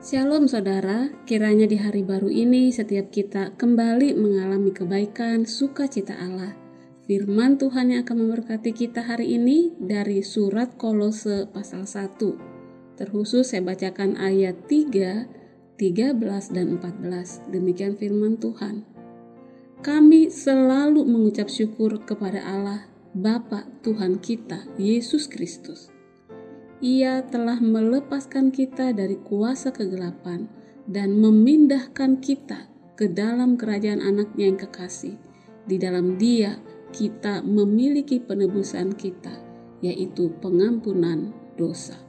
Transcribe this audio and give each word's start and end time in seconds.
Shalom 0.00 0.48
saudara, 0.48 1.12
kiranya 1.28 1.68
di 1.68 1.76
hari 1.76 2.00
baru 2.00 2.32
ini 2.32 2.72
setiap 2.72 3.12
kita 3.12 3.52
kembali 3.60 4.16
mengalami 4.16 4.72
kebaikan 4.72 5.44
sukacita 5.44 6.16
Allah. 6.16 6.56
Firman 7.04 7.60
Tuhan 7.60 7.92
yang 7.92 8.08
akan 8.08 8.24
memberkati 8.24 8.72
kita 8.72 9.04
hari 9.04 9.36
ini 9.36 9.76
dari 9.76 10.24
surat 10.24 10.72
Kolose 10.80 11.44
pasal 11.52 11.84
1. 11.84 12.16
Terkhusus 12.96 13.52
saya 13.52 13.60
bacakan 13.60 14.16
ayat 14.16 14.64
3, 14.72 15.76
13 15.76 16.48
dan 16.48 16.80
14. 16.80 17.52
Demikian 17.52 18.00
firman 18.00 18.40
Tuhan. 18.40 18.88
Kami 19.84 20.32
selalu 20.32 21.04
mengucap 21.04 21.52
syukur 21.52 22.00
kepada 22.08 22.40
Allah 22.40 22.88
Bapa 23.12 23.68
Tuhan 23.84 24.16
kita, 24.16 24.64
Yesus 24.80 25.28
Kristus 25.28 25.99
ia 26.80 27.20
telah 27.28 27.60
melepaskan 27.60 28.48
kita 28.48 28.96
dari 28.96 29.20
kuasa 29.20 29.68
kegelapan 29.68 30.48
dan 30.88 31.20
memindahkan 31.20 32.24
kita 32.24 32.72
ke 32.96 33.08
dalam 33.08 33.60
kerajaan 33.60 34.00
anaknya 34.00 34.48
yang 34.52 34.58
kekasih. 34.60 35.16
Di 35.68 35.76
dalam 35.76 36.16
dia 36.16 36.56
kita 36.90 37.44
memiliki 37.44 38.18
penebusan 38.18 38.96
kita, 38.96 39.32
yaitu 39.84 40.32
pengampunan 40.40 41.36
dosa. 41.60 42.00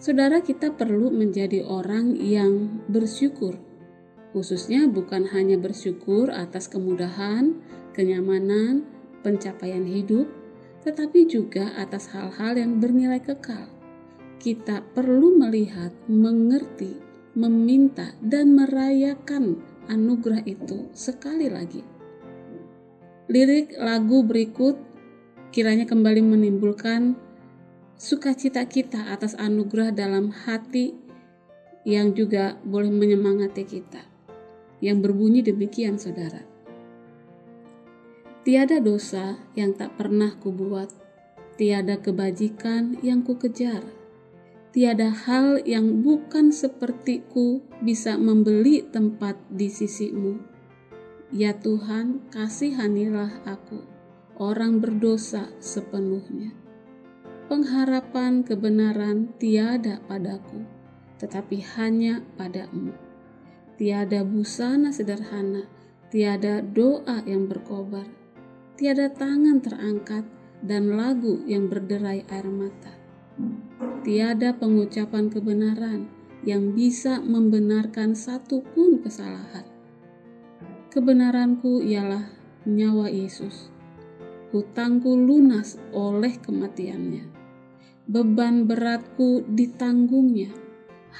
Saudara 0.00 0.42
kita 0.42 0.74
perlu 0.74 1.12
menjadi 1.12 1.62
orang 1.62 2.18
yang 2.18 2.82
bersyukur, 2.90 3.56
khususnya 4.34 4.88
bukan 4.90 5.28
hanya 5.30 5.54
bersyukur 5.60 6.32
atas 6.32 6.66
kemudahan, 6.66 7.60
kenyamanan, 7.92 8.88
pencapaian 9.20 9.84
hidup, 9.84 10.26
tetapi 10.80 11.28
juga 11.28 11.76
atas 11.76 12.08
hal-hal 12.12 12.56
yang 12.56 12.80
bernilai 12.80 13.20
kekal. 13.20 13.68
Kita 14.40 14.80
perlu 14.80 15.36
melihat, 15.36 15.92
mengerti, 16.08 16.96
meminta, 17.36 18.16
dan 18.24 18.56
merayakan 18.56 19.60
anugerah 19.92 20.40
itu 20.48 20.88
sekali 20.96 21.52
lagi. 21.52 21.84
Lirik 23.30 23.76
lagu 23.78 24.24
berikut 24.24 24.74
kiranya 25.54 25.86
kembali 25.86 26.24
menimbulkan 26.24 27.14
sukacita 28.00 28.64
kita 28.64 29.12
atas 29.12 29.36
anugerah 29.36 29.92
dalam 29.92 30.32
hati 30.32 30.96
yang 31.84 32.16
juga 32.16 32.56
boleh 32.64 32.90
menyemangati 32.90 33.62
kita. 33.68 34.02
Yang 34.80 34.98
berbunyi 35.04 35.44
demikian, 35.44 36.00
saudara. 36.00 36.49
Tiada 38.40 38.80
dosa 38.80 39.36
yang 39.52 39.76
tak 39.76 40.00
pernah 40.00 40.32
kubuat, 40.40 40.88
tiada 41.60 42.00
kebajikan 42.00 42.96
yang 43.04 43.20
kukejar, 43.20 43.84
tiada 44.72 45.12
hal 45.12 45.60
yang 45.68 46.00
bukan 46.00 46.48
sepertiku 46.48 47.60
bisa 47.84 48.16
membeli 48.16 48.80
tempat 48.88 49.36
di 49.52 49.68
sisimu. 49.68 50.40
Ya 51.28 51.52
Tuhan, 51.52 52.32
kasihanilah 52.32 53.44
aku, 53.44 53.84
orang 54.40 54.80
berdosa 54.80 55.52
sepenuhnya. 55.60 56.56
Pengharapan 57.52 58.40
kebenaran 58.40 59.36
tiada 59.36 60.00
padaku, 60.08 60.64
tetapi 61.20 61.60
hanya 61.76 62.24
padamu. 62.40 62.96
Tiada 63.76 64.24
busana 64.24 64.88
sederhana, 64.96 65.68
tiada 66.08 66.64
doa 66.64 67.20
yang 67.28 67.44
berkobar, 67.44 68.19
tiada 68.80 69.12
tangan 69.12 69.60
terangkat 69.60 70.24
dan 70.64 70.96
lagu 70.96 71.44
yang 71.44 71.68
berderai 71.68 72.24
air 72.24 72.48
mata. 72.48 72.96
Tiada 74.00 74.56
pengucapan 74.56 75.28
kebenaran 75.28 76.08
yang 76.48 76.72
bisa 76.72 77.20
membenarkan 77.20 78.16
satu 78.16 78.64
pun 78.72 79.04
kesalahan. 79.04 79.68
Kebenaranku 80.88 81.84
ialah 81.84 82.32
nyawa 82.64 83.12
Yesus. 83.12 83.68
Hutangku 84.48 85.12
lunas 85.12 85.76
oleh 85.92 86.40
kematiannya. 86.40 87.28
Beban 88.08 88.64
beratku 88.64 89.44
ditanggungnya. 89.44 90.56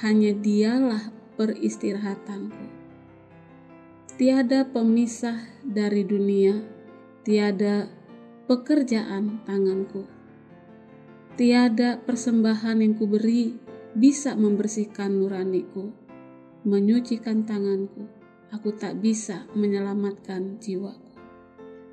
Hanya 0.00 0.32
dialah 0.32 1.12
peristirahatanku. 1.36 2.64
Tiada 4.16 4.64
pemisah 4.64 5.44
dari 5.60 6.08
dunia 6.08 6.79
tiada 7.20 7.84
pekerjaan 8.48 9.44
tanganku. 9.44 10.08
Tiada 11.36 12.00
persembahan 12.00 12.80
yang 12.80 12.96
kuberi 12.96 13.60
bisa 13.92 14.32
membersihkan 14.36 15.20
nuraniku, 15.20 15.92
menyucikan 16.64 17.44
tanganku. 17.44 18.08
Aku 18.50 18.74
tak 18.74 18.98
bisa 18.98 19.46
menyelamatkan 19.52 20.58
jiwaku. 20.58 21.14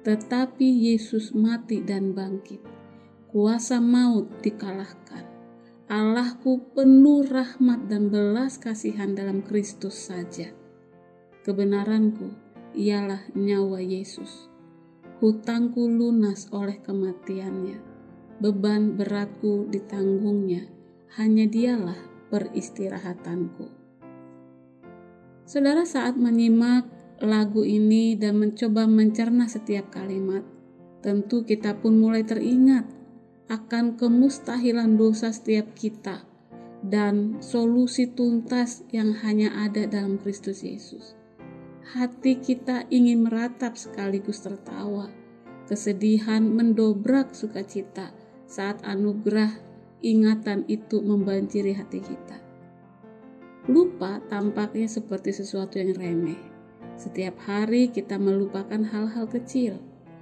Tetapi 0.08 0.68
Yesus 0.90 1.36
mati 1.36 1.84
dan 1.84 2.16
bangkit. 2.16 2.64
Kuasa 3.28 3.84
maut 3.84 4.32
dikalahkan. 4.42 5.28
Allahku 5.92 6.74
penuh 6.74 7.28
rahmat 7.28 7.92
dan 7.92 8.10
belas 8.10 8.58
kasihan 8.58 9.14
dalam 9.14 9.44
Kristus 9.44 10.10
saja. 10.10 10.50
Kebenaranku 11.46 12.34
ialah 12.74 13.22
nyawa 13.38 13.80
Yesus 13.84 14.47
hutangku 15.18 15.90
lunas 15.90 16.46
oleh 16.54 16.78
kematiannya, 16.78 17.82
beban 18.38 18.94
beratku 18.94 19.66
ditanggungnya, 19.66 20.70
hanya 21.18 21.50
dialah 21.50 21.98
peristirahatanku. 22.30 23.66
Saudara 25.50 25.90
saat 25.90 26.14
menyimak 26.22 26.86
lagu 27.18 27.66
ini 27.66 28.14
dan 28.14 28.38
mencoba 28.38 28.86
mencerna 28.86 29.50
setiap 29.50 29.90
kalimat, 29.90 30.46
tentu 31.02 31.42
kita 31.42 31.82
pun 31.82 31.98
mulai 31.98 32.22
teringat 32.22 32.86
akan 33.50 33.98
kemustahilan 33.98 35.02
dosa 35.02 35.34
setiap 35.34 35.74
kita 35.74 36.22
dan 36.86 37.42
solusi 37.42 38.06
tuntas 38.06 38.86
yang 38.94 39.18
hanya 39.26 39.50
ada 39.66 39.90
dalam 39.90 40.22
Kristus 40.22 40.62
Yesus 40.62 41.17
hati 41.88 42.44
kita 42.44 42.84
ingin 42.92 43.24
meratap 43.24 43.80
sekaligus 43.80 44.44
tertawa. 44.44 45.08
Kesedihan 45.68 46.44
mendobrak 46.44 47.32
sukacita 47.32 48.12
saat 48.48 48.84
anugerah 48.84 49.52
ingatan 50.04 50.64
itu 50.68 51.00
membanjiri 51.00 51.76
hati 51.76 52.00
kita. 52.04 52.38
Lupa 53.68 54.24
tampaknya 54.32 54.88
seperti 54.88 55.36
sesuatu 55.36 55.80
yang 55.80 55.96
remeh. 55.96 56.40
Setiap 56.96 57.36
hari 57.44 57.92
kita 57.92 58.16
melupakan 58.16 58.80
hal-hal 58.80 59.28
kecil, 59.28 59.80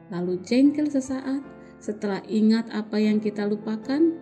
lalu 0.09 0.41
jengkel 0.41 0.89
sesaat. 0.89 1.41
Setelah 1.77 2.25
ingat 2.25 2.65
apa 2.73 2.97
yang 2.97 3.21
kita 3.21 3.45
lupakan, 3.45 4.17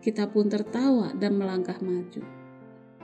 kita 0.00 0.28
pun 0.32 0.48
tertawa 0.48 1.12
dan 1.12 1.36
melangkah 1.36 1.76
maju. 1.84 2.24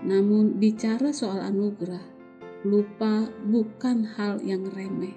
Namun, 0.01 0.57
bicara 0.57 1.13
soal 1.13 1.45
anugerah, 1.45 2.18
Lupa 2.67 3.31
bukan 3.47 4.03
hal 4.19 4.43
yang 4.43 4.67
remeh. 4.75 5.15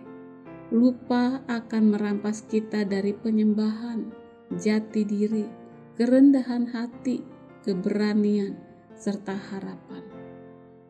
Lupa 0.69 1.41
akan 1.50 1.97
merampas 1.97 2.46
kita 2.46 2.85
dari 2.85 3.18
penyembahan, 3.18 4.13
jati 4.53 5.02
diri, 5.02 5.50
kerendahan 5.97 6.69
hati, 6.69 7.25
keberanian, 7.66 8.62
serta 8.94 9.34
harapan. 9.34 10.06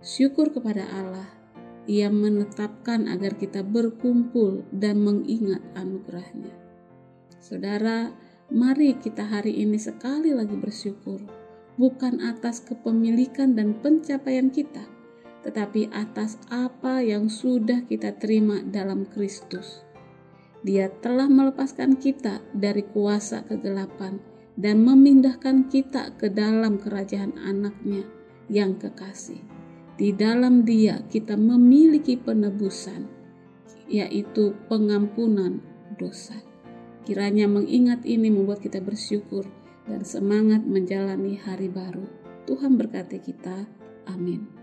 Syukur 0.04 0.52
kepada 0.52 0.84
Allah, 0.92 1.32
Ia 1.88 2.12
menetapkan 2.12 3.08
agar 3.08 3.40
kita 3.40 3.64
berkumpul 3.64 4.68
dan 4.76 5.02
mengingat 5.02 5.64
anugerahnya. 5.80 6.52
Saudara, 7.40 8.12
mari 8.52 9.00
kita 9.00 9.24
hari 9.24 9.56
ini 9.64 9.80
sekali 9.80 10.36
lagi 10.36 10.60
bersyukur, 10.60 11.24
bukan 11.80 12.20
atas 12.22 12.60
kepemilikan 12.62 13.58
dan 13.58 13.80
pencapaian 13.82 14.54
kita, 14.54 14.86
tetapi 15.42 15.90
atas 15.90 16.38
apa 16.54 17.02
yang 17.02 17.28
sudah 17.28 17.86
kita 17.90 18.14
terima 18.18 18.62
dalam 18.62 19.10
Kristus. 19.10 19.82
Dia 20.62 20.94
telah 21.02 21.26
melepaskan 21.26 21.98
kita 21.98 22.46
dari 22.54 22.86
kuasa 22.86 23.42
kegelapan 23.50 24.22
dan 24.54 24.86
memindahkan 24.86 25.66
kita 25.74 26.14
ke 26.22 26.30
dalam 26.30 26.78
kerajaan 26.78 27.34
anaknya 27.42 28.06
yang 28.46 28.78
kekasih. 28.78 29.42
Di 29.98 30.14
dalam 30.14 30.62
dia 30.62 31.02
kita 31.10 31.34
memiliki 31.34 32.18
penebusan, 32.18 33.10
yaitu 33.90 34.54
pengampunan 34.70 35.62
dosa. 35.98 36.38
Kiranya 37.02 37.50
mengingat 37.50 38.06
ini 38.06 38.30
membuat 38.30 38.62
kita 38.62 38.78
bersyukur 38.78 39.50
dan 39.90 40.06
semangat 40.06 40.62
menjalani 40.62 41.42
hari 41.42 41.68
baru. 41.68 42.06
Tuhan 42.46 42.78
berkati 42.78 43.18
kita. 43.18 43.66
Amin. 44.06 44.61